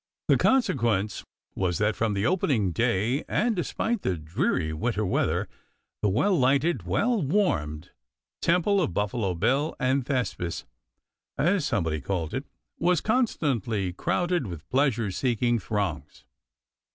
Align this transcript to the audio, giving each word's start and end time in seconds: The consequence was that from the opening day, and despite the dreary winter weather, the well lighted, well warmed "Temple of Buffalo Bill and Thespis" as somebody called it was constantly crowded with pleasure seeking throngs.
The 0.29 0.35
consequence 0.37 1.23
was 1.53 1.77
that 1.77 1.95
from 1.95 2.15
the 2.15 2.25
opening 2.25 2.71
day, 2.71 3.23
and 3.29 3.55
despite 3.55 4.01
the 4.01 4.17
dreary 4.17 4.73
winter 4.73 5.05
weather, 5.05 5.47
the 6.01 6.09
well 6.09 6.35
lighted, 6.35 6.87
well 6.87 7.21
warmed 7.21 7.91
"Temple 8.41 8.81
of 8.81 8.95
Buffalo 8.95 9.35
Bill 9.35 9.75
and 9.79 10.03
Thespis" 10.03 10.65
as 11.37 11.67
somebody 11.67 12.01
called 12.01 12.33
it 12.33 12.45
was 12.79 12.99
constantly 12.99 13.93
crowded 13.93 14.47
with 14.47 14.67
pleasure 14.69 15.11
seeking 15.11 15.59
throngs. 15.59 16.25